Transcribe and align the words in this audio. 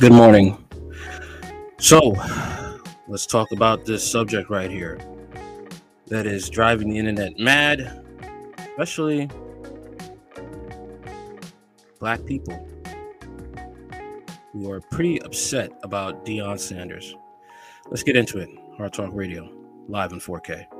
Good 0.00 0.12
morning. 0.12 0.56
So, 1.78 2.14
let's 3.06 3.26
talk 3.26 3.52
about 3.52 3.84
this 3.84 4.02
subject 4.10 4.48
right 4.48 4.70
here 4.70 4.98
that 6.06 6.26
is 6.26 6.48
driving 6.48 6.88
the 6.88 6.96
internet 6.96 7.38
mad, 7.38 8.02
especially 8.58 9.28
black 11.98 12.24
people 12.24 12.66
who 14.54 14.70
are 14.72 14.80
pretty 14.80 15.20
upset 15.20 15.70
about 15.82 16.24
Deion 16.24 16.58
Sanders. 16.58 17.14
Let's 17.90 18.02
get 18.02 18.16
into 18.16 18.38
it. 18.38 18.48
Hard 18.78 18.94
Talk 18.94 19.10
Radio, 19.12 19.52
live 19.86 20.12
in 20.12 20.18
4K. 20.18 20.79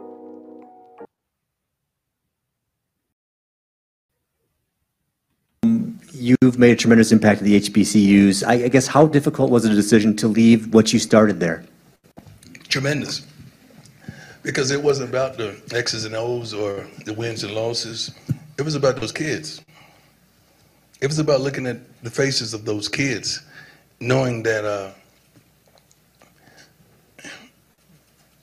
You've 6.20 6.59
made 6.59 6.73
a 6.73 6.77
tremendous 6.77 7.12
impact 7.12 7.38
to 7.38 7.45
the 7.45 7.59
HBCUs. 7.59 8.47
I, 8.47 8.65
I 8.65 8.69
guess 8.69 8.87
how 8.87 9.06
difficult 9.06 9.51
was 9.51 9.62
the 9.62 9.70
decision 9.70 10.15
to 10.16 10.28
leave 10.28 10.74
what 10.74 10.92
you 10.92 10.98
started 10.98 11.41
there? 11.41 11.65
Tremendous. 12.69 13.27
Because 14.42 14.70
it 14.70 14.83
wasn't 14.83 15.09
about 15.09 15.39
the 15.39 15.59
X's 15.72 16.05
and 16.05 16.14
O's 16.14 16.53
or 16.53 16.86
the 17.06 17.14
wins 17.14 17.42
and 17.42 17.55
losses. 17.55 18.11
It 18.59 18.62
was 18.62 18.75
about 18.75 18.97
those 18.97 19.12
kids. 19.12 19.64
It 21.00 21.06
was 21.06 21.19
about 21.19 21.41
looking 21.41 21.67
at 21.67 21.78
the 22.03 22.11
faces 22.11 22.53
of 22.53 22.66
those 22.66 22.87
kids, 22.87 23.42
knowing 24.00 24.42
that 24.42 24.66
uh, 24.66 24.91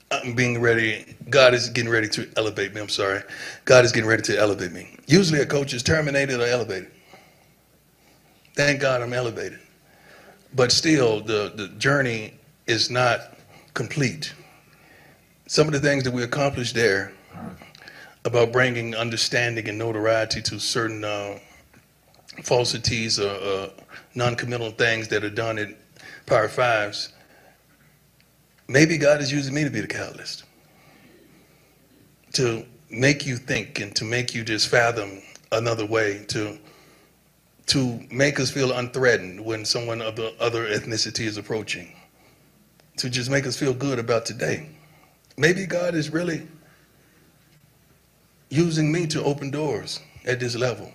I'm 0.10 0.34
being 0.34 0.60
ready. 0.60 1.16
God 1.30 1.54
is 1.54 1.70
getting 1.70 1.92
ready 1.92 2.10
to 2.10 2.28
elevate 2.38 2.74
me. 2.74 2.82
I'm 2.82 2.90
sorry. 2.90 3.22
God 3.66 3.86
is 3.86 3.92
getting 3.92 4.10
ready 4.10 4.24
to 4.24 4.40
elevate 4.40 4.72
me. 4.72 4.98
Usually 5.06 5.42
a 5.42 5.46
coach 5.46 5.76
is 5.76 5.84
terminated 5.84 6.40
or 6.40 6.48
elevated. 6.48 6.90
Thank 8.58 8.82
God 8.82 9.04
I'm 9.04 9.14
elevated. 9.14 9.60
But 10.56 10.72
still, 10.72 11.22
the, 11.22 11.54
the 11.56 11.68
journey 11.78 12.34
is 12.66 12.90
not 12.90 13.38
complete. 13.76 14.34
Some 15.46 15.68
of 15.68 15.74
the 15.74 15.80
things 15.80 16.04
that 16.06 16.12
we 16.12 16.24
accomplished 16.24 16.74
there 16.74 17.14
about 18.26 18.52
bringing 18.52 18.96
understanding 18.96 19.70
and 19.70 19.78
notoriety 19.78 20.42
to 20.42 20.60
certain 20.60 21.04
uh, 21.04 21.38
falsities 22.42 23.20
or 23.20 23.30
uh, 23.30 23.70
non-committal 24.16 24.72
things 24.72 25.08
that 25.10 25.24
are 25.24 25.30
done 25.30 25.60
in 25.60 25.76
Power 26.26 26.50
Fives, 26.50 27.14
maybe 28.68 28.98
God 28.98 29.22
is 29.22 29.32
using 29.32 29.54
me 29.54 29.66
to 29.66 29.70
be 29.70 29.82
the 29.82 29.88
catalyst 29.88 30.46
to 32.34 32.66
make 32.90 33.24
you 33.24 33.38
think 33.38 33.80
and 33.80 33.96
to 33.98 34.04
make 34.04 34.34
you 34.34 34.44
just 34.44 34.68
fathom 34.68 35.22
another 35.52 35.86
way 35.86 36.26
to 36.30 36.58
to 37.68 38.00
make 38.10 38.40
us 38.40 38.50
feel 38.50 38.72
unthreatened 38.72 39.44
when 39.44 39.66
someone 39.66 40.02
of 40.02 40.16
the 40.16 40.34
other 40.40 40.68
ethnicity 40.68 41.26
is 41.26 41.38
approaching, 41.38 41.94
to 42.98 43.10
just 43.10 43.30
make 43.30 43.46
us 43.46 43.58
feel 43.58 43.74
good 43.74 44.00
about 44.00 44.26
today. 44.26 44.70
Maybe 45.38 45.66
God 45.66 45.94
is 45.94 46.10
really 46.10 46.48
using 48.50 48.92
me 48.92 49.06
to 49.08 49.24
open 49.24 49.52
doors 49.52 50.00
at 50.26 50.40
this 50.40 50.56
level. 50.56 50.92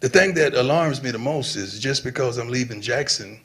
The 0.00 0.08
thing 0.08 0.34
that 0.34 0.54
alarms 0.54 1.02
me 1.02 1.10
the 1.10 1.18
most 1.18 1.56
is 1.56 1.80
just 1.80 2.04
because 2.04 2.36
I'm 2.36 2.48
leaving 2.48 2.82
Jackson, 2.82 3.40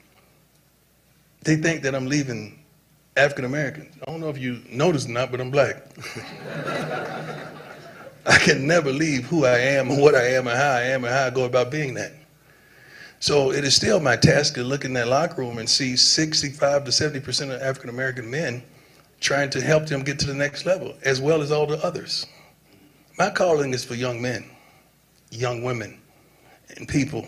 they 1.44 1.56
think 1.56 1.84
that 1.84 1.96
I'm 1.96 2.08
leaving 2.08 2.59
African 3.16 3.46
Americans. 3.46 3.96
I 4.06 4.12
don't 4.12 4.20
know 4.20 4.30
if 4.30 4.38
you 4.38 4.62
noticed 4.70 5.08
or 5.08 5.14
not, 5.14 5.31
but 5.31 5.40
I'm 5.40 5.52
black. 5.52 5.78
I 8.26 8.38
can 8.38 8.68
never 8.68 8.91
leave 8.91 9.24
who 9.26 9.46
I 9.46 9.58
am 9.58 9.90
and 9.90 10.02
what 10.02 10.14
I 10.16 10.28
am 10.34 10.47
and 10.47 10.58
how 10.58 10.72
I 10.72 10.81
am 10.81 11.06
and 11.06 11.14
how 11.14 11.28
I 11.28 11.30
go 11.30 11.46
about 11.46 11.72
being 11.72 11.94
that. 11.94 12.12
So 13.19 13.52
it 13.52 13.66
is 13.66 13.75
still 13.75 14.00
my 14.00 14.16
task 14.16 14.53
to 14.53 14.63
look 14.63 14.85
in 14.85 14.94
that 14.94 15.07
locker 15.07 15.41
room 15.41 15.57
and 15.57 15.69
see 15.69 15.97
65 15.97 16.85
to 16.85 16.91
70% 16.91 17.53
of 17.53 17.62
African 17.62 17.90
American 17.90 18.30
men 18.30 18.63
trying 19.19 19.50
to 19.50 19.62
help 19.62 19.85
them 19.88 20.03
get 20.03 20.18
to 20.19 20.28
the 20.28 20.34
next 20.34 20.66
level, 20.66 20.96
as 21.03 21.19
well 21.19 21.41
as 21.41 21.52
all 21.52 21.66
the 21.66 21.84
others. 21.84 22.25
My 23.18 23.29
calling 23.29 23.74
is 23.74 23.84
for 23.84 23.96
young 23.96 24.22
men, 24.22 24.50
young 25.31 25.62
women, 25.63 26.00
and 26.78 26.88
people 26.88 27.28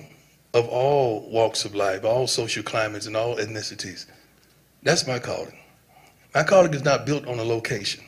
of 0.53 0.67
all 0.69 1.29
walks 1.29 1.65
of 1.65 1.75
life, 1.75 2.05
all 2.05 2.27
social 2.27 2.63
climates, 2.63 3.07
and 3.07 3.17
all 3.17 3.35
ethnicities. 3.35 4.05
That's 4.83 5.05
my 5.05 5.19
calling. 5.19 5.57
My 6.33 6.43
calling 6.43 6.73
is 6.73 6.85
not 6.85 7.05
built 7.05 7.27
on 7.27 7.39
a 7.39 7.43
location. 7.43 8.03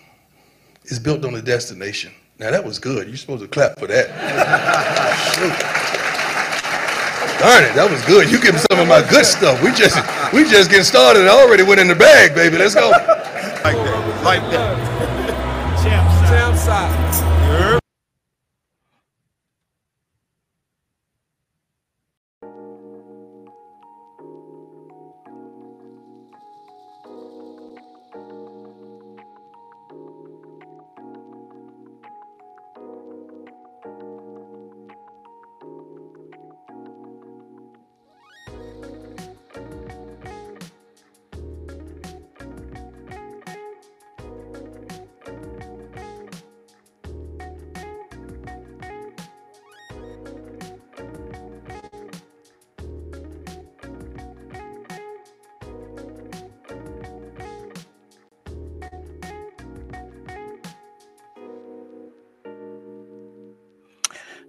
It's 0.85 0.99
built 0.99 1.25
on 1.25 1.35
a 1.35 1.41
destination. 1.41 2.13
Now 2.39 2.51
that 2.51 2.63
was 2.63 2.79
good. 2.79 3.07
You're 3.07 3.17
supposed 3.17 3.41
to 3.41 3.49
clap 3.49 3.77
for 3.77 3.87
that. 3.87 5.79
Darn 7.43 7.65
it, 7.65 7.75
that 7.75 7.91
was 7.91 7.99
good. 8.07 8.31
You 8.31 8.39
give 8.39 8.55
me 8.55 8.63
some 8.71 8.79
of 8.79 8.87
my 8.87 9.03
good 9.03 9.25
stuff. 9.25 9.59
We 9.59 9.75
just 9.75 9.99
we 10.31 10.47
just 10.47 10.71
getting 10.71 10.87
started. 10.87 11.27
I 11.27 11.43
already 11.43 11.63
went 11.63 11.81
in 11.81 11.89
the 11.89 11.95
bag, 11.95 12.33
baby. 12.33 12.55
Let's 12.55 12.73
go. 12.73 12.87
Like 12.87 13.75
that. 13.83 14.23
Like 14.23 14.43
that. 14.55 14.79
Champ 15.83 16.07
side. 16.07 16.31
Champ 16.31 16.55
side. 16.55 17.02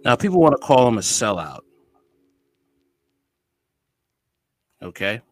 Now, 0.05 0.17
people 0.17 0.41
want 0.41 0.53
to 0.53 0.59
call 0.59 0.87
him 0.87 0.99
a 0.99 1.03
sellout. 1.03 1.61
Okay. 4.83 5.23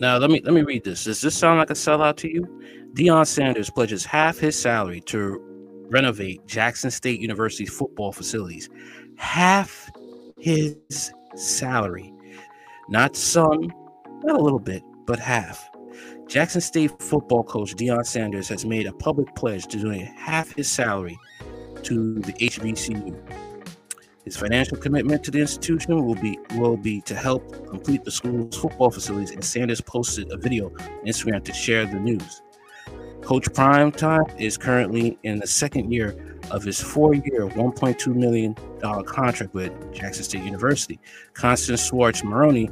Now 0.00 0.16
let 0.16 0.30
me 0.30 0.40
let 0.42 0.54
me 0.54 0.62
read 0.62 0.82
this. 0.82 1.04
Does 1.04 1.20
this 1.20 1.36
sound 1.36 1.58
like 1.58 1.68
a 1.68 1.74
sellout 1.74 2.16
to 2.16 2.32
you? 2.32 2.46
Deion 2.94 3.26
Sanders 3.26 3.68
pledges 3.68 4.04
half 4.06 4.38
his 4.38 4.58
salary 4.58 5.02
to 5.02 5.38
renovate 5.90 6.46
Jackson 6.46 6.90
State 6.90 7.20
University's 7.20 7.70
football 7.70 8.10
facilities. 8.10 8.70
Half 9.16 9.90
his 10.38 10.78
salary. 11.36 12.14
Not 12.88 13.14
some, 13.14 13.70
not 14.24 14.40
a 14.40 14.42
little 14.42 14.58
bit, 14.58 14.82
but 15.04 15.18
half. 15.18 15.68
Jackson 16.28 16.60
State 16.60 16.92
football 17.02 17.42
coach 17.42 17.74
Deion 17.74 18.06
Sanders 18.06 18.48
has 18.48 18.64
made 18.64 18.86
a 18.86 18.92
public 18.92 19.34
pledge 19.34 19.66
to 19.66 19.78
donate 19.78 20.06
half 20.06 20.54
his 20.54 20.70
salary 20.70 21.18
to 21.82 22.14
the 22.20 22.32
HBCU. 22.34 23.16
His 24.24 24.36
financial 24.36 24.76
commitment 24.76 25.24
to 25.24 25.30
the 25.30 25.40
institution 25.40 26.04
will 26.04 26.14
be 26.14 26.38
will 26.56 26.76
be 26.76 27.00
to 27.02 27.14
help 27.14 27.66
complete 27.68 28.04
the 28.04 28.10
school's 28.10 28.56
football 28.56 28.90
facilities, 28.90 29.30
and 29.30 29.42
Sanders 29.42 29.80
posted 29.80 30.30
a 30.30 30.36
video 30.36 30.66
on 30.66 31.06
Instagram 31.06 31.42
to 31.44 31.52
share 31.52 31.86
the 31.86 31.98
news. 31.98 32.42
Coach 33.22 33.52
Prime 33.52 33.92
Time 33.92 34.24
is 34.38 34.56
currently 34.56 35.18
in 35.22 35.38
the 35.38 35.46
second 35.46 35.92
year 35.92 36.38
of 36.50 36.62
his 36.62 36.80
four-year, 36.80 37.48
$1.2 37.48 38.14
million 38.14 38.54
contract 39.04 39.54
with 39.54 39.72
Jackson 39.92 40.24
State 40.24 40.42
University. 40.42 40.98
Constance 41.34 41.86
Schwartz 41.86 42.22
Morini, 42.22 42.70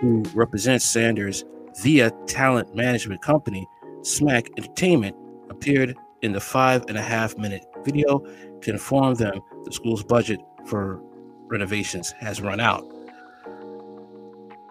who 0.00 0.22
represents 0.34 0.84
Sanders 0.84 1.44
via 1.82 2.10
talent 2.26 2.74
management 2.74 3.22
company 3.22 3.66
SMAC 4.02 4.48
Entertainment, 4.56 5.16
appeared 5.50 5.96
in 6.22 6.32
the 6.32 6.40
five 6.40 6.84
and 6.88 6.96
a 6.96 7.02
half 7.02 7.36
minute 7.36 7.64
video 7.84 8.18
to 8.60 8.70
inform 8.70 9.14
them 9.14 9.40
the 9.64 9.72
school's 9.72 10.02
budget 10.02 10.40
for 10.66 11.00
renovations 11.46 12.12
has 12.12 12.40
run 12.40 12.60
out. 12.60 12.84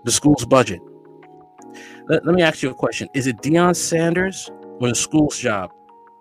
The 0.04 0.12
school's 0.12 0.46
budget. 0.46 0.80
Let, 2.08 2.26
let 2.26 2.36
me 2.36 2.42
ask 2.42 2.62
you 2.62 2.70
a 2.70 2.74
question. 2.74 3.10
Is 3.14 3.28
it 3.28 3.38
Deion 3.38 3.76
Sanders 3.76 4.50
or 4.80 4.90
the 4.90 4.96
school's 4.96 5.38
job 5.38 5.72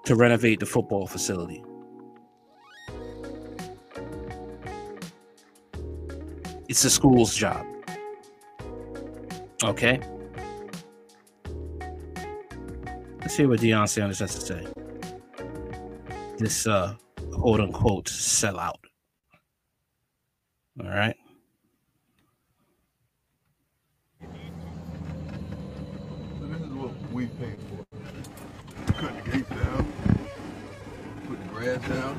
to 0.04 0.14
renovate 0.14 0.60
the 0.60 0.66
football 0.66 1.06
facility? 1.06 1.62
It's 6.68 6.82
the 6.82 6.90
school's 6.90 7.34
job. 7.34 7.64
Okay. 9.62 10.00
Let's 13.26 13.36
hear 13.36 13.48
what 13.48 13.58
Deion 13.58 13.88
Sanders 13.88 14.20
has 14.20 14.36
to 14.36 14.40
say. 14.40 14.66
This 16.38 16.64
uh 16.64 16.94
quote 17.32 17.58
unquote 17.58 18.04
sellout. 18.04 18.76
All 20.80 20.88
right. 20.88 21.16
So 24.20 24.28
this 26.46 26.60
is 26.60 26.68
what 26.68 26.92
we 27.12 27.26
paid 27.26 27.56
for. 27.66 28.92
Cut 28.92 29.24
the 29.24 29.30
gates 29.32 29.50
down, 29.50 29.92
put 31.26 31.42
the 31.42 31.48
grass 31.48 31.88
down. 31.88 32.16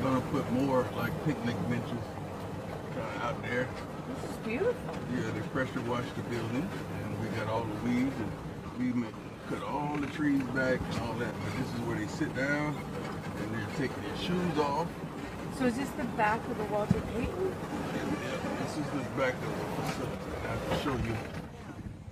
We're 0.00 0.02
gonna 0.02 0.20
put 0.32 0.50
more 0.52 0.86
like 0.96 1.12
picnic 1.26 1.56
benches 1.68 1.92
kind 2.94 3.16
of 3.16 3.22
out 3.22 3.42
there. 3.42 3.68
This 4.08 4.30
is 4.30 4.36
beautiful. 4.38 4.94
Yeah, 5.14 5.30
they 5.32 5.40
pressure 5.48 5.82
washed 5.82 6.16
the 6.16 6.22
building, 6.22 6.66
and 7.04 7.20
we 7.20 7.26
got 7.36 7.48
all 7.48 7.64
the 7.64 7.90
weeds, 7.90 8.14
and 8.16 8.32
we 8.78 8.92
make, 8.92 9.14
cut 9.48 9.62
all 9.62 9.96
the 9.96 10.06
trees 10.08 10.42
back 10.54 10.80
and 10.80 11.00
all 11.00 11.14
that. 11.14 11.32
But 11.44 11.52
this 11.58 11.68
is 11.74 11.80
where 11.86 11.96
they 11.98 12.06
sit 12.06 12.34
down, 12.36 12.76
and 12.76 13.54
they're 13.54 13.66
taking 13.78 14.02
their 14.02 14.16
shoes 14.18 14.58
off. 14.58 14.86
So 15.58 15.64
is 15.66 15.76
this 15.76 15.88
the 15.96 16.04
back 16.20 16.40
of 16.48 16.58
the 16.58 16.64
Walter 16.64 17.00
Payton? 17.16 17.54
Yeah, 17.96 18.36
this 18.60 18.76
is 18.76 18.86
the 18.92 19.00
back 19.16 19.32
of 19.40 19.48
the 19.48 19.64
facility. 19.80 20.28
and 20.36 20.52
I 20.52 20.56
can 20.68 20.76
show 20.84 20.96
you. 21.08 21.16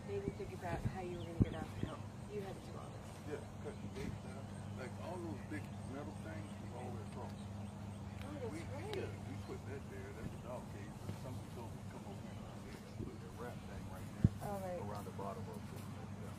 Maybe 0.08 0.32
think 0.40 0.52
about 0.56 0.80
how 0.96 1.02
you 1.04 1.20
were 1.20 1.28
going 1.28 1.36
to 1.36 1.44
get 1.44 1.54
out 1.60 1.68
the 1.76 1.86
hill. 1.92 2.00
You 2.32 2.40
had 2.40 2.56
to 2.56 2.64
do 2.64 2.72
all 2.80 2.88
this. 2.88 3.36
Yeah, 3.36 3.42
cut 3.60 3.76
the 3.76 3.90
gates 4.00 4.16
down. 4.24 4.40
Like 4.80 4.92
all 5.04 5.20
those 5.20 5.42
big 5.52 5.64
metal 5.92 6.14
things 6.24 6.48
is 6.48 6.72
all 6.72 6.88
the 6.88 6.96
way 6.96 7.04
across. 7.12 7.36
Oh, 7.36 8.32
that's 8.32 8.48
We, 8.48 8.60
great. 8.64 9.04
yeah, 9.04 9.12
we 9.28 9.34
put 9.44 9.60
that 9.68 9.82
there. 9.92 10.08
That's 10.16 10.32
a 10.32 10.42
dog 10.48 10.62
cage. 10.72 10.94
But 11.04 11.12
some 11.20 11.36
people 11.52 11.68
come 11.92 12.04
over 12.08 12.24
here 12.24 12.48
and 12.48 12.62
they 12.64 12.76
put 13.04 13.16
their 13.20 13.34
wrap 13.36 13.56
thing 13.68 13.82
right 13.92 14.08
there 14.24 14.32
All 14.48 14.56
right. 14.64 14.80
around 14.88 15.04
the 15.04 15.16
bottom 15.20 15.44
of 15.52 15.60
it. 15.60 15.84
Yeah. 15.84 16.32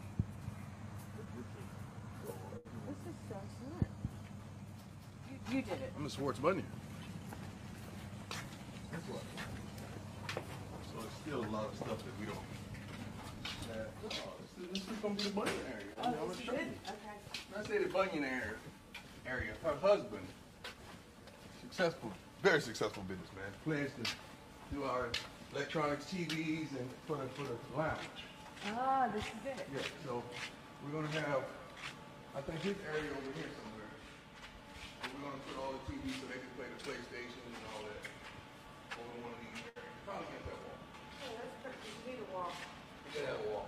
But 1.21 1.25
this 1.38 1.50
is 1.54 1.69
so. 2.25 2.33
This 2.33 3.01
is 3.13 3.18
so 3.30 3.38
smart. 3.62 3.94
You, 5.54 5.62
you 5.62 5.62
did 6.15 6.21
it. 6.21 6.21
Swartz 6.21 6.39
Bunny. 6.39 6.63
That's 8.91 9.09
what. 9.09 9.21
So 10.29 11.06
it's 11.06 11.15
still 11.21 11.39
a 11.39 11.51
lot 11.51 11.65
of 11.65 11.75
stuff 11.75 11.97
that 11.97 12.19
we 12.19 12.25
don't. 12.25 12.38
have. 13.73 13.88
Oh, 14.06 14.33
this, 14.62 14.65
is, 14.65 14.83
this 14.83 14.91
is 14.91 15.00
gonna 15.01 15.15
be 15.15 15.23
the 15.23 15.29
bunny 15.29 15.51
area. 15.71 15.85
I 15.97 16.07
mean, 16.07 16.19
I'm 16.21 16.27
gonna 16.27 16.41
show 16.41 16.53
you. 16.53 16.59
Okay. 16.59 17.57
I 17.57 17.63
say 17.67 17.77
the 17.83 17.89
Bunyan 17.89 18.23
area, 18.23 18.56
area, 19.25 19.51
her 19.63 19.75
husband, 19.81 20.25
successful, 21.62 22.12
very 22.44 22.61
successful 22.61 23.03
businessman, 23.07 23.45
plans 23.63 23.91
to 24.03 24.75
do 24.75 24.83
our 24.83 25.09
electronics, 25.53 26.06
TVs, 26.06 26.71
and 26.71 26.89
for 27.07 27.18
the, 27.18 27.27
for 27.29 27.44
the 27.44 27.77
lounge. 27.77 28.00
Ah, 28.73 29.07
this 29.13 29.23
is 29.23 29.59
it. 29.59 29.68
Yeah, 29.73 29.81
so 30.06 30.21
we're 30.83 31.01
gonna 31.01 31.19
have, 31.21 31.44
I 32.35 32.41
think 32.41 32.59
his 32.61 32.75
area 32.91 33.11
over 33.11 33.31
here 33.35 33.50
somewhere. 33.56 33.64
And 33.64 33.64
we're 35.13 35.24
gonna 35.25 35.42
put 35.50 35.56
all 35.62 35.72
the 35.75 35.81
TVs 35.90 36.16
so 36.22 36.25
they 36.31 36.40
can 36.42 36.52
play 36.57 36.68
the 36.69 36.80
PlayStation 36.86 37.42
and 37.46 37.66
all 37.74 37.81
that. 37.86 38.02
Over 38.98 39.16
one 39.25 39.31
of 39.36 39.40
these 39.44 39.60
areas. 39.66 39.98
Probably 40.06 40.28
get 40.34 40.44
that 40.50 40.60
wall. 40.66 40.78
Oh, 40.80 41.31
that's 41.38 41.56
perfect. 41.62 41.84
You 41.86 42.02
need 42.10 42.19
a 42.24 42.28
wall. 42.34 42.52
We 43.13 43.19
have 43.25 43.40
a 43.40 43.48
wall. 43.52 43.66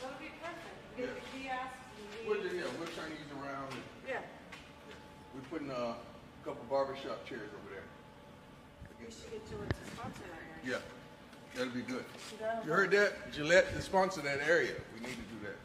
That'll 0.00 0.20
be 0.20 0.30
perfect. 0.40 0.76
Get 0.96 1.08
the 1.14 1.24
kiosks 1.32 1.84
and 1.94 2.28
We're, 2.28 2.40
yeah, 2.52 2.68
we're 2.80 2.92
turning 2.94 3.18
these 3.18 3.32
around 3.36 3.68
and 3.74 3.84
Yeah. 4.08 4.22
we're 5.34 5.46
putting 5.50 5.70
uh, 5.70 5.96
a 5.98 6.40
couple 6.44 6.64
barbershop 6.70 7.24
chairs 7.26 7.50
over 7.52 7.68
there. 7.72 7.86
We 9.00 9.10
should 9.12 9.28
get 9.32 9.42
George 9.50 9.68
to 9.68 9.84
sponsor 9.92 10.24
that 10.32 10.40
area. 10.40 10.80
Yeah, 10.80 10.80
that'll 11.58 11.74
be 11.74 11.82
good. 11.84 12.04
You 12.64 12.72
heard 12.72 12.90
that? 12.92 13.32
Gillette 13.32 13.74
to 13.74 13.82
sponsor 13.82 14.20
that 14.22 14.40
area. 14.46 14.72
We 14.94 15.00
need 15.04 15.16
to 15.18 15.28
do 15.28 15.38
that. 15.44 15.56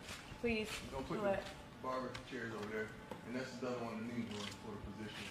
Please, 0.41 0.67
We're 0.91 0.99
gonna 1.03 1.07
put 1.07 1.17
do 1.23 1.39
the 1.39 1.87
barber 1.87 2.09
chairs 2.31 2.51
over 2.55 2.67
there, 2.73 2.87
and 3.29 3.39
that's 3.39 3.51
the 3.61 3.67
other 3.67 3.77
one 3.85 3.93
that 3.97 4.17
needs 4.17 4.31
one 4.33 4.49
for 4.65 4.73
the 4.73 4.81
position. 4.89 5.25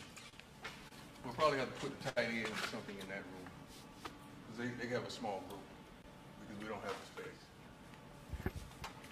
We'll 1.24 1.34
probably 1.34 1.58
have 1.58 1.74
to 1.74 1.80
put 1.80 2.00
the 2.00 2.10
tight 2.12 2.28
end 2.30 2.46
or 2.46 2.66
something 2.70 2.94
in 2.94 3.08
that 3.08 3.26
room, 3.26 3.46
because 4.46 4.58
they, 4.58 4.86
they 4.86 4.94
have 4.94 5.04
a 5.04 5.10
small 5.10 5.42
group, 5.48 5.60
because 6.40 6.62
we 6.62 6.68
don't 6.68 6.82
have 6.82 6.94
the 6.94 7.22
space. 7.22 7.42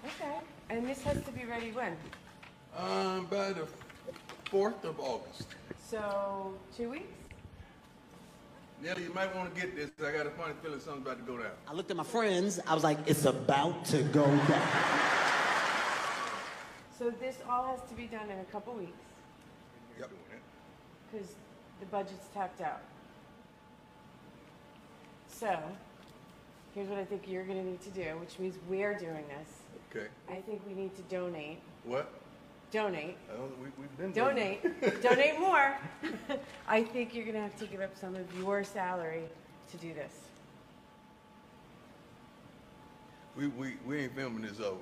Okay. 0.07 0.39
And 0.71 0.89
this 0.89 1.03
has 1.03 1.21
to 1.23 1.33
be 1.33 1.45
ready 1.45 1.73
when? 1.73 1.97
Um, 2.79 3.27
by 3.27 3.53
the 3.53 3.67
fourth 4.51 4.85
of 4.85 5.01
August. 5.01 5.49
So, 5.91 6.55
two 6.77 6.91
weeks? 6.91 7.07
Nelly, 8.83 9.05
you 9.05 9.15
might 9.15 9.35
wanna 9.35 9.51
get 9.51 9.75
this, 9.75 9.91
I 10.07 10.13
got 10.13 10.27
a 10.27 10.31
funny 10.31 10.55
feeling 10.63 10.79
something's 10.79 11.07
about 11.07 11.27
to 11.27 11.33
go 11.33 11.39
down. 11.39 11.53
I 11.67 11.73
looked 11.73 11.91
at 11.91 11.97
my 11.97 12.05
friends. 12.05 12.61
I 12.67 12.75
was 12.75 12.85
like, 12.85 12.99
it's 13.07 13.25
about 13.25 13.85
to 13.87 14.03
go 14.05 14.27
down. 14.27 15.26
So 16.99 17.11
this 17.11 17.39
all 17.49 17.67
has 17.67 17.81
to 17.89 17.95
be 17.95 18.07
done 18.07 18.31
in 18.31 18.39
a 18.39 18.45
couple 18.45 18.73
weeks 18.75 18.93
Yep. 19.99 20.11
because 21.13 21.35
the 21.81 21.87
budget's 21.87 22.27
tapped 22.33 22.61
out. 22.61 22.81
So, 25.29 25.59
here's 26.75 26.89
what 26.89 26.99
I 26.99 27.05
think 27.05 27.29
you're 27.29 27.45
gonna 27.45 27.65
need 27.65 27.83
to 27.83 27.91
do, 27.91 28.17
which 28.19 28.39
means 28.39 28.57
we're 28.69 28.95
doing 28.95 29.25
this. 29.29 29.49
Okay, 29.91 30.07
I 30.31 30.41
think 30.41 30.63
we 30.67 30.75
need 30.75 30.95
to 30.97 31.03
donate, 31.03 31.59
what? 31.85 32.11
donate, 32.71 33.17
I 33.31 33.37
don't, 33.37 33.59
we, 33.59 33.67
we've 33.79 33.97
been. 33.99 34.13
doing 34.13 34.35
donate, 34.35 35.03
donate 35.03 35.39
more. 35.39 35.77
I 36.69 36.83
think 36.83 37.15
you're 37.15 37.27
gonna 37.27 37.41
have 37.41 37.57
to 37.59 37.67
give 37.67 37.81
up 37.83 37.97
some 37.99 38.15
of 38.15 38.39
your 38.39 38.65
salary 38.65 39.25
to 39.71 39.77
do 39.77 39.93
this. 39.93 40.13
We, 43.37 43.49
we, 43.49 43.77
we 43.87 43.99
ain't 44.05 44.17
filming 44.17 44.43
this 44.43 44.61
over. 44.61 44.79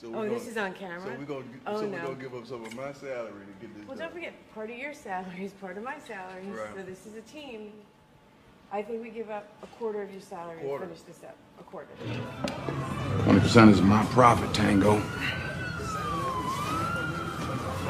So 0.00 0.08
we're 0.08 0.16
Oh, 0.16 0.22
this 0.30 0.44
gonna- 0.44 0.50
is 0.50 0.56
on 0.56 0.72
camera? 0.72 1.02
So 1.02 1.14
we're 1.18 1.24
going 1.26 1.60
Oh, 1.66 1.78
so 1.78 1.86
no. 1.86 2.06
to 2.06 2.14
give 2.14 2.34
up 2.34 2.46
some 2.46 2.64
of 2.64 2.74
my 2.74 2.90
salary 2.94 3.32
to 3.60 3.66
get 3.66 3.76
this 3.76 3.86
Well, 3.86 3.98
don't 3.98 4.10
forget, 4.14 4.32
part 4.54 4.70
of 4.70 4.76
your 4.78 4.94
salary 4.94 5.44
is 5.44 5.52
part 5.52 5.76
of 5.76 5.82
my 5.82 5.98
salary, 5.98 6.46
Right. 6.48 6.68
so 6.74 6.82
this 6.82 7.04
is 7.04 7.16
a 7.16 7.20
team. 7.20 7.72
I 8.72 8.80
think 8.82 9.02
we 9.02 9.10
give 9.10 9.28
up 9.28 9.44
a 9.62 9.66
quarter 9.78 10.00
of 10.00 10.10
your 10.10 10.22
salary 10.22 10.58
and 10.62 10.80
finish 10.80 11.02
this 11.02 11.22
up, 11.22 11.36
a 11.58 11.64
quarter. 11.64 11.88
20% 13.24 13.68
is 13.70 13.82
my 13.82 14.02
profit, 14.06 14.54
Tango. 14.54 15.02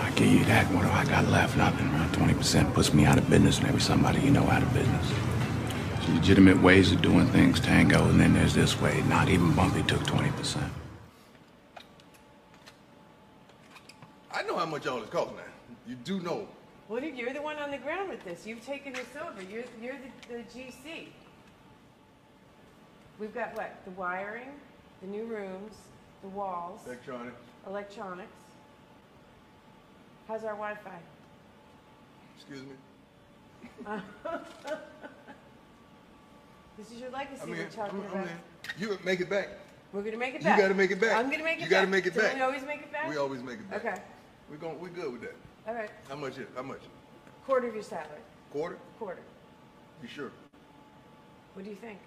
I 0.01 0.11
give 0.17 0.27
you 0.33 0.45
that. 0.47 0.67
What 0.73 0.83
do 0.83 0.91
I 0.91 1.05
got 1.05 1.29
left? 1.29 1.57
Nothing. 1.57 1.87
Around 1.95 2.13
20% 2.13 2.75
puts 2.75 2.93
me 2.93 3.05
out 3.05 3.19
of 3.19 3.31
business 3.31 3.59
and 3.59 3.69
every 3.69 3.81
somebody 3.81 4.19
you 4.21 4.33
know 4.33 4.51
out 4.51 4.63
of 4.65 4.75
business. 4.75 5.13
There's 5.99 6.09
legitimate 6.09 6.61
ways 6.61 6.91
of 6.91 7.03
doing 7.03 7.27
things, 7.29 7.61
Tango, 7.61 8.03
and 8.09 8.19
then 8.19 8.35
there's 8.35 8.55
this 8.55 8.81
way. 8.81 9.01
Not 9.09 9.29
even 9.29 9.53
Bumpy 9.55 9.85
took 9.85 10.03
20%. 10.05 10.73
what 14.81 14.87
y'all 14.87 15.03
is 15.03 15.11
causing 15.11 15.37
now. 15.37 15.43
You 15.87 15.95
do 15.97 16.21
know. 16.21 16.49
Well, 16.89 17.05
you're 17.05 17.35
the 17.35 17.43
one 17.43 17.59
on 17.59 17.71
the 17.71 17.79
ground 17.79 18.09
with 18.09 18.25
this. 18.25 18.47
You've 18.47 18.65
taken 18.65 18.95
this 18.95 19.09
over. 19.21 19.43
You're, 19.43 19.65
you're 19.81 19.97
the, 20.29 20.37
the 20.37 20.43
GC. 20.45 21.09
We've 23.19 23.35
got 23.35 23.55
what? 23.55 23.77
The 23.85 23.91
wiring, 23.91 24.49
the 25.03 25.09
new 25.09 25.25
rooms, 25.25 25.75
the 26.23 26.29
walls. 26.29 26.81
Electronics. 26.87 27.37
Electronics. 27.67 28.33
How's 30.27 30.45
our 30.45 30.55
Wi-Fi? 30.55 30.99
Excuse 32.37 32.63
me? 32.63 32.73
this 36.79 36.91
is 36.91 37.01
your 37.01 37.11
legacy 37.11 37.43
I 37.43 37.47
mean, 37.47 37.57
we're 37.59 37.65
talking 37.67 38.01
I'm, 38.01 38.13
about. 38.13 38.29
In. 38.29 38.33
you 38.79 38.99
make 39.05 39.21
it 39.21 39.29
back. 39.29 39.49
We're 39.93 40.01
going 40.01 40.13
to 40.13 40.19
make 40.19 40.37
it 40.37 40.43
back. 40.43 40.57
You 40.57 40.63
got 40.63 40.69
to 40.69 40.75
make 40.75 40.91
it 40.91 41.01
back. 41.01 41.19
I'm 41.19 41.27
going 41.27 41.39
to 41.39 41.45
make 41.45 41.59
it 41.59 41.65
you 41.65 41.69
back. 41.69 41.71
You 41.71 41.77
got 41.77 41.81
to 41.83 41.87
make 41.89 42.07
it 42.07 42.15
Do 42.15 42.21
back. 42.21 42.35
we 42.35 42.41
always 42.41 42.63
make 42.63 42.81
it 42.81 42.93
back? 42.93 43.11
We 43.11 43.17
always 43.19 43.43
make 43.43 43.59
it 43.59 43.71
back. 43.71 43.85
Okay. 43.85 44.01
We're 44.51 44.57
going. 44.57 44.81
We're 44.81 44.89
good 44.89 45.13
with 45.13 45.21
that. 45.23 45.37
All 45.69 45.75
right. 45.75 45.91
How 46.09 46.17
much? 46.17 46.33
Is, 46.33 46.39
it? 46.39 46.49
how 46.57 46.63
much? 46.63 46.81
Quarter 47.47 47.69
of 47.69 47.75
your 47.75 47.85
salary. 47.85 48.09
Quarter? 48.53 48.79
Quarter. 48.99 49.23
You 50.03 50.09
sure? 50.09 50.33
What 51.55 51.65
do 51.65 51.71
you 51.71 51.77
think? 51.77 51.99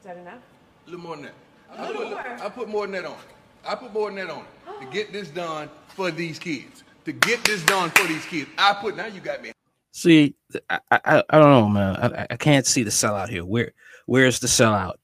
Is 0.00 0.06
that 0.06 0.16
enough? 0.16 0.40
A 0.86 0.90
little 0.90 1.04
more 1.04 1.16
than 1.16 1.26
that. 1.26 1.34
A 1.70 1.80
I 1.80 1.86
little 1.86 2.02
put, 2.02 2.10
more. 2.10 2.20
I 2.20 2.48
put 2.48 2.68
more 2.68 2.86
than 2.86 2.92
that 2.92 3.04
on 3.04 3.12
it. 3.12 3.36
I 3.64 3.74
put 3.76 3.92
more 3.92 4.10
than 4.10 4.26
that 4.26 4.30
on 4.30 4.40
it 4.42 4.80
to 4.80 4.86
get 4.92 5.12
this 5.12 5.28
done 5.28 5.70
for 5.88 6.10
these 6.10 6.40
kids. 6.40 6.82
To 7.04 7.12
get 7.12 7.44
this 7.44 7.62
done 7.64 7.90
for 7.90 8.08
these 8.08 8.24
kids. 8.24 8.50
I 8.58 8.74
put. 8.74 8.96
Now 8.96 9.06
you 9.06 9.20
got 9.20 9.42
me. 9.42 9.52
See, 9.92 10.34
I, 10.68 10.80
I, 10.90 11.22
I 11.30 11.38
don't 11.38 11.50
know, 11.50 11.68
man. 11.68 11.96
I, 11.96 12.26
I 12.30 12.36
can't 12.36 12.66
see 12.66 12.82
the 12.82 12.90
sellout 12.90 13.28
here. 13.28 13.44
Where, 13.44 13.72
where's 14.06 14.40
the 14.40 14.48
sellout? 14.48 14.94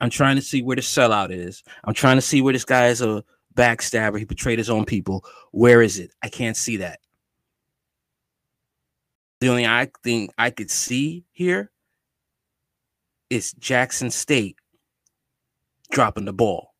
I'm 0.00 0.10
trying 0.10 0.36
to 0.36 0.42
see 0.42 0.60
where 0.62 0.76
the 0.76 0.82
sellout 0.82 1.30
is. 1.30 1.62
I'm 1.82 1.94
trying 1.94 2.18
to 2.18 2.22
see 2.22 2.42
where 2.42 2.52
this 2.52 2.66
guy 2.66 2.88
is 2.88 3.00
a 3.00 3.24
backstabber. 3.56 4.18
He 4.18 4.24
betrayed 4.24 4.58
his 4.58 4.70
own 4.70 4.84
people. 4.84 5.24
Where 5.50 5.82
is 5.82 5.98
it? 5.98 6.12
I 6.22 6.28
can't 6.28 6.56
see 6.56 6.76
that. 6.78 7.00
The 9.40 9.48
only 9.48 9.66
I 9.66 9.90
thing 10.02 10.30
I 10.38 10.50
could 10.50 10.70
see 10.70 11.24
here 11.32 11.70
is 13.28 13.52
Jackson 13.52 14.10
State 14.10 14.56
dropping 15.90 16.24
the 16.24 16.32
ball. 16.32 16.74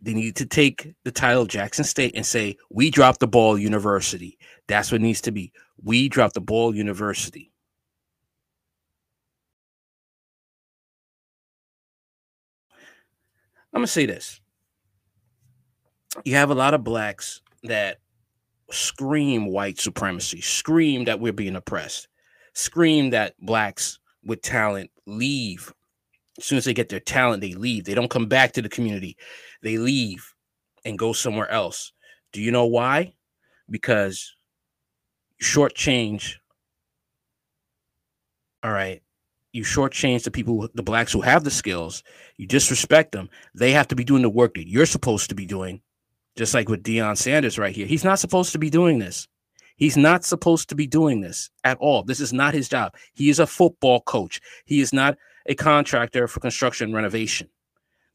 They 0.00 0.14
need 0.14 0.36
to 0.36 0.46
take 0.46 0.94
the 1.04 1.10
title 1.10 1.46
Jackson 1.46 1.84
State 1.84 2.14
and 2.14 2.24
say, 2.24 2.56
We 2.70 2.90
dropped 2.90 3.20
the 3.20 3.26
ball, 3.26 3.58
University. 3.58 4.38
That's 4.68 4.92
what 4.92 5.00
needs 5.00 5.20
to 5.22 5.32
be. 5.32 5.52
We 5.82 6.08
dropped 6.08 6.34
the 6.34 6.40
ball, 6.40 6.74
University. 6.74 7.52
I'm 13.72 13.80
going 13.80 13.86
to 13.86 13.92
say 13.92 14.06
this. 14.06 14.40
You 16.24 16.34
have 16.34 16.50
a 16.50 16.54
lot 16.54 16.74
of 16.74 16.84
blacks 16.84 17.40
that 17.64 17.98
scream 18.70 19.46
white 19.46 19.78
supremacy, 19.78 20.40
scream 20.40 21.04
that 21.04 21.20
we're 21.20 21.32
being 21.32 21.56
oppressed, 21.56 22.08
scream 22.54 23.10
that 23.10 23.34
blacks 23.40 23.98
with 24.24 24.42
talent 24.42 24.90
leave. 25.06 25.72
As 26.38 26.44
soon 26.44 26.58
as 26.58 26.64
they 26.64 26.74
get 26.74 26.88
their 26.88 27.00
talent, 27.00 27.40
they 27.40 27.54
leave. 27.54 27.84
They 27.84 27.94
don't 27.94 28.10
come 28.10 28.26
back 28.26 28.52
to 28.52 28.62
the 28.62 28.68
community. 28.68 29.16
They 29.62 29.78
leave 29.78 30.34
and 30.84 30.98
go 30.98 31.12
somewhere 31.12 31.50
else. 31.50 31.92
Do 32.32 32.40
you 32.40 32.52
know 32.52 32.66
why? 32.66 33.14
Because 33.70 34.34
shortchange. 35.42 36.34
All 38.62 38.70
right. 38.72 39.02
You 39.52 39.64
shortchange 39.64 40.24
the 40.24 40.30
people, 40.30 40.68
the 40.74 40.82
blacks 40.82 41.12
who 41.12 41.22
have 41.22 41.42
the 41.42 41.50
skills. 41.50 42.04
You 42.36 42.46
disrespect 42.46 43.12
them. 43.12 43.30
They 43.54 43.72
have 43.72 43.88
to 43.88 43.96
be 43.96 44.04
doing 44.04 44.22
the 44.22 44.30
work 44.30 44.54
that 44.54 44.68
you're 44.68 44.86
supposed 44.86 45.30
to 45.30 45.34
be 45.34 45.46
doing. 45.46 45.80
Just 46.36 46.54
like 46.54 46.68
with 46.68 46.82
Deion 46.82 47.16
Sanders 47.16 47.58
right 47.58 47.74
here. 47.74 47.86
He's 47.86 48.04
not 48.04 48.18
supposed 48.18 48.52
to 48.52 48.58
be 48.58 48.70
doing 48.70 48.98
this. 48.98 49.26
He's 49.76 49.96
not 49.96 50.24
supposed 50.24 50.68
to 50.68 50.74
be 50.74 50.86
doing 50.86 51.20
this 51.20 51.50
at 51.62 51.78
all. 51.78 52.02
This 52.02 52.20
is 52.20 52.32
not 52.32 52.52
his 52.52 52.68
job. 52.68 52.94
He 53.14 53.30
is 53.30 53.38
a 53.38 53.46
football 53.46 54.00
coach. 54.00 54.40
He 54.64 54.80
is 54.80 54.92
not 54.92 55.16
a 55.46 55.54
contractor 55.54 56.26
for 56.26 56.40
construction 56.40 56.92
renovation. 56.92 57.48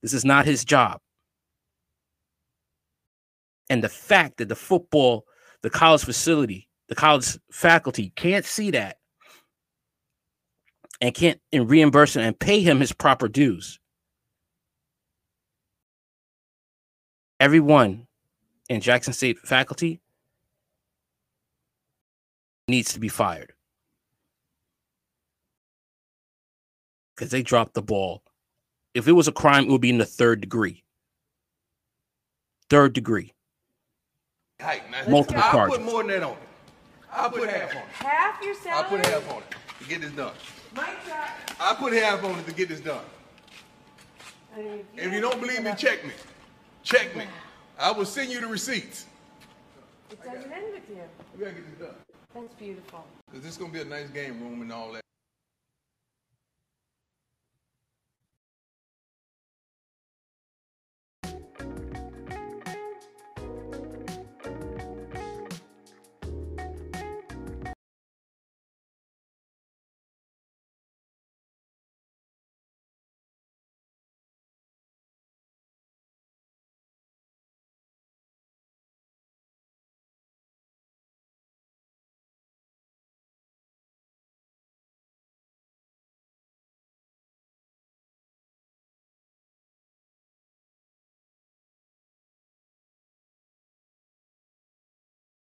This 0.01 0.13
is 0.13 0.25
not 0.25 0.46
his 0.46 0.65
job. 0.65 1.00
And 3.70 3.82
the 3.82 3.89
fact 3.89 4.38
that 4.38 4.50
the 4.50 4.55
football, 4.55 5.25
the 5.62 5.70
college 5.70 6.03
facility, 6.03 6.67
the 6.89 6.96
college 6.96 7.39
faculty 7.50 8.12
can't 8.15 8.46
see 8.46 8.72
that 8.72 8.98
and 11.00 11.15
can't 11.15 11.39
and 11.51 11.70
reimburse 11.70 12.15
him 12.15 12.24
and 12.24 12.38
pay 12.38 12.62
him 12.62 12.82
his 12.82 12.91
proper 12.91 13.29
dues. 13.29 13.79
Everyone 17.43 18.07
in 18.69 18.79
Jackson 18.79 19.12
State 19.12 19.38
faculty 19.38 20.00
needs 22.69 22.93
to 22.93 23.01
be 23.01 23.09
fired 23.09 23.51
because 27.13 27.31
they 27.31 27.41
dropped 27.43 27.73
the 27.73 27.81
ball. 27.81 28.23
If 28.93 29.09
it 29.09 29.12
was 29.12 29.27
a 29.27 29.33
crime, 29.33 29.65
it 29.65 29.71
would 29.71 29.81
be 29.81 29.89
in 29.89 29.97
the 29.97 30.05
third 30.05 30.39
degree. 30.39 30.85
Third 32.69 32.93
degree. 32.93 33.33
Height, 34.62 34.89
man. 34.89 35.12
Multiple 35.12 35.43
I'll 35.43 35.51
charges. 35.51 35.77
put 35.79 35.85
more 35.85 36.01
than 36.01 36.12
that 36.12 36.23
on 36.23 36.31
it. 36.31 36.38
I'll 37.12 37.29
put 37.29 37.50
half 37.50 37.71
on 37.71 37.75
it. 37.75 37.88
Half 37.89 38.41
your 38.41 38.55
salary? 38.55 38.77
I'll 38.77 38.89
put 38.89 39.05
half 39.05 39.29
on 39.33 39.38
it 39.39 39.55
to 39.81 39.89
get 39.89 40.00
this 40.00 40.12
done. 40.12 40.31
Mike 40.73 41.05
got, 41.05 41.29
I'll 41.59 41.75
put 41.75 41.91
half 41.91 42.23
on 42.23 42.39
it 42.39 42.45
to 42.45 42.53
get 42.53 42.69
this 42.69 42.79
done. 42.79 43.03
I 44.55 44.62
mean, 44.62 44.85
If 44.95 45.12
you 45.12 45.19
don't 45.19 45.41
believe 45.41 45.62
me, 45.62 45.73
check 45.77 46.05
me. 46.05 46.13
Check 46.83 47.15
me. 47.15 47.25
I 47.79 47.91
will 47.91 48.05
send 48.05 48.31
you 48.31 48.41
the 48.41 48.47
receipts. 48.47 49.05
It 50.11 50.23
doesn't 50.23 50.51
end 50.51 50.65
with 50.73 50.89
you. 50.89 51.01
We 51.33 51.43
gotta 51.43 51.55
get 51.55 51.79
this 51.79 51.87
done. 51.87 51.95
That's 52.35 52.53
beautiful. 52.55 53.05
This 53.33 53.45
is 53.45 53.57
gonna 53.57 53.71
be 53.71 53.81
a 53.81 53.85
nice 53.85 54.09
game 54.09 54.41
room 54.41 54.61
and 54.61 54.71
all 54.71 54.91
that. 54.91 55.01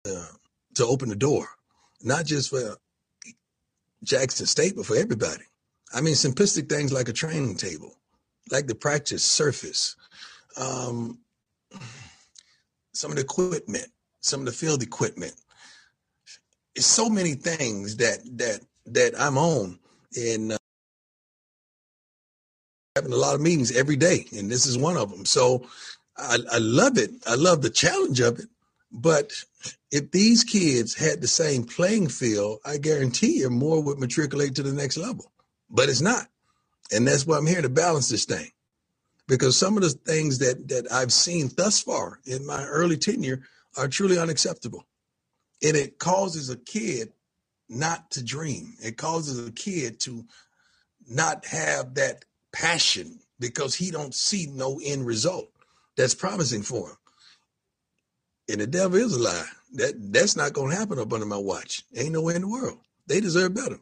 To 0.04 0.85
open 0.85 1.09
the 1.09 1.16
door, 1.16 1.49
not 2.02 2.26
just 2.26 2.50
for 2.50 2.76
Jackson 4.02 4.47
State, 4.47 4.75
but 4.76 4.87
for 4.87 4.97
everybody. 4.97 5.44
I 5.94 6.00
mean, 6.00 6.14
simplistic 6.14 6.68
things 6.68 6.92
like 6.92 7.09
a 7.09 7.12
training 7.12 7.56
table, 7.56 7.94
like 8.50 8.66
the 8.66 8.75
practice 8.75 9.25
surface, 9.25 9.97
um, 10.56 11.18
some 12.94 13.11
of 13.11 13.16
the 13.16 13.23
equipment, 13.23 13.87
some 14.21 14.40
of 14.40 14.47
the 14.47 14.52
field 14.52 14.82
equipment. 14.82 15.35
It's 16.75 16.87
so 16.87 17.09
many 17.09 17.35
things 17.35 17.99
that 17.99 18.21
that 18.38 18.61
that 18.87 19.21
I'm 19.21 19.37
on, 19.37 19.78
and 20.16 20.52
uh, 20.52 20.59
having 22.97 23.12
a 23.12 23.16
lot 23.16 23.35
of 23.35 23.40
meetings 23.40 23.76
every 23.76 23.97
day, 23.97 24.26
and 24.37 24.50
this 24.50 24.66
is 24.66 24.78
one 24.78 24.97
of 24.97 25.11
them. 25.11 25.26
So 25.26 25.66
I, 26.16 26.38
I 26.50 26.59
love 26.59 26.97
it. 26.97 27.11
I 27.26 27.35
love 27.35 27.61
the 27.62 27.71
challenge 27.71 28.21
of 28.21 28.38
it. 28.38 28.47
But 28.92 29.32
if 29.90 30.11
these 30.11 30.44
kids 30.44 30.94
had 30.94 31.20
the 31.20 31.28
same 31.28 31.64
playing 31.64 32.08
field, 32.08 32.58
I 32.64 32.76
guarantee 32.76 33.38
you 33.38 33.49
more 33.49 33.82
would 33.82 33.99
matriculate 33.99 34.54
to 34.56 34.62
the 34.62 34.72
next 34.72 34.99
level. 34.99 35.32
But 35.70 35.88
it's 35.88 36.02
not. 36.02 36.26
And 36.92 37.08
that's 37.08 37.26
why 37.26 37.38
I'm 37.38 37.46
here 37.46 37.62
to 37.62 37.70
balance 37.70 38.11
this 38.11 38.26
thing. 38.26 38.50
Because 39.26 39.56
some 39.56 39.76
of 39.76 39.82
the 39.82 39.90
things 39.90 40.38
that 40.38 40.68
that 40.68 40.92
I've 40.92 41.12
seen 41.12 41.50
thus 41.56 41.80
far 41.80 42.20
in 42.26 42.44
my 42.46 42.64
early 42.64 42.99
tenure 42.99 43.42
are 43.78 43.88
truly 43.88 44.18
unacceptable. 44.18 44.84
And 45.62 45.76
it 45.76 45.99
causes 45.99 46.50
a 46.50 46.56
kid 46.56 47.12
not 47.68 48.11
to 48.11 48.22
dream. 48.22 48.75
It 48.82 48.99
causes 48.99 49.46
a 49.46 49.52
kid 49.52 50.00
to 50.00 50.25
not 51.08 51.46
have 51.46 51.94
that 51.94 52.25
passion 52.52 53.20
because 53.38 53.75
he 53.75 53.90
don't 53.90 54.14
see 54.14 54.49
no 54.52 54.80
end 54.84 55.06
result 55.06 55.49
that's 55.96 56.14
promising 56.14 56.62
for 56.62 56.90
him. 56.90 56.96
And 58.49 58.61
the 58.61 58.66
devil 58.66 58.99
is 58.99 59.14
a 59.14 59.20
lie. 59.20 59.46
That 59.75 59.94
that's 60.12 60.37
not 60.37 60.52
gonna 60.52 60.75
happen 60.76 60.99
up 60.99 61.12
under 61.12 61.26
my 61.26 61.38
watch. 61.38 61.84
Ain't 61.96 62.12
no 62.12 62.22
way 62.22 62.34
in 62.37 62.42
the 62.42 62.49
world. 62.49 62.78
They 63.06 63.20
deserve 63.20 63.54
better. 63.54 63.78